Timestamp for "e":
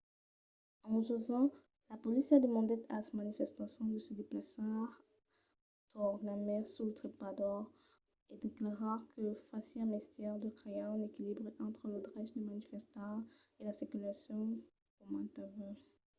13.59-13.61